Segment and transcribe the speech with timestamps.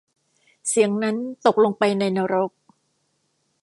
[0.67, 2.51] เสียงนั้นตกลงไปในนรก